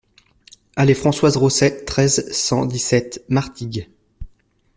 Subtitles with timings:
[0.75, 3.87] Allée Françoise Rosay, treize, cent dix-sept Martigues